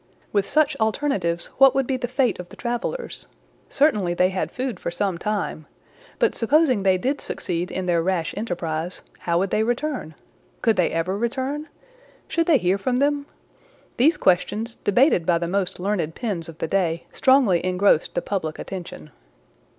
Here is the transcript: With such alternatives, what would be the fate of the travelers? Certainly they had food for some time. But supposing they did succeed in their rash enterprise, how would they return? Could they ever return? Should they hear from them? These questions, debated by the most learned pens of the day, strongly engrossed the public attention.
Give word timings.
With 0.33 0.47
such 0.49 0.75
alternatives, 0.77 1.51
what 1.59 1.75
would 1.75 1.85
be 1.85 1.95
the 1.95 2.07
fate 2.07 2.39
of 2.39 2.49
the 2.49 2.55
travelers? 2.55 3.27
Certainly 3.69 4.15
they 4.15 4.29
had 4.29 4.49
food 4.51 4.79
for 4.79 4.89
some 4.89 5.19
time. 5.19 5.67
But 6.17 6.33
supposing 6.33 6.81
they 6.81 6.97
did 6.97 7.21
succeed 7.21 7.69
in 7.69 7.85
their 7.85 8.01
rash 8.01 8.33
enterprise, 8.35 9.03
how 9.19 9.37
would 9.37 9.51
they 9.51 9.61
return? 9.61 10.15
Could 10.63 10.75
they 10.75 10.89
ever 10.89 11.15
return? 11.15 11.67
Should 12.27 12.47
they 12.47 12.57
hear 12.57 12.79
from 12.79 12.95
them? 12.97 13.27
These 13.97 14.17
questions, 14.17 14.73
debated 14.73 15.23
by 15.23 15.37
the 15.37 15.45
most 15.47 15.79
learned 15.79 16.15
pens 16.15 16.49
of 16.49 16.57
the 16.57 16.67
day, 16.67 17.05
strongly 17.11 17.63
engrossed 17.63 18.15
the 18.15 18.23
public 18.23 18.57
attention. 18.57 19.11